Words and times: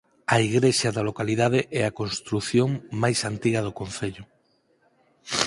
A 0.35 0.37
igrexa 0.47 0.89
da 0.95 1.07
localidade 1.09 1.59
é 1.79 1.81
a 1.85 1.95
construción 1.99 2.69
máis 3.01 3.19
antiga 3.31 3.61
do 3.67 3.75
concello. 3.79 4.23